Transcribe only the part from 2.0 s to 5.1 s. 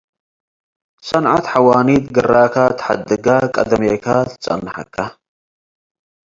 ግራከ ትሐድገ ቀደሜከ ትጸንሐከ።